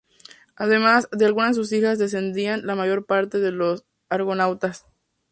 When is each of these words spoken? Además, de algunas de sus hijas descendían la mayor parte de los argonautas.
Además, 0.55 1.07
de 1.11 1.25
algunas 1.27 1.49
de 1.55 1.61
sus 1.61 1.71
hijas 1.73 1.99
descendían 1.99 2.65
la 2.65 2.73
mayor 2.73 3.05
parte 3.05 3.37
de 3.37 3.51
los 3.51 3.85
argonautas. 4.09 4.87